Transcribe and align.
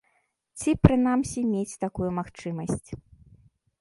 Ці, 0.61 0.69
прынамсі, 0.87 1.39
мець 1.53 1.77
такую 1.85 2.09
магчымасць. 2.21 2.89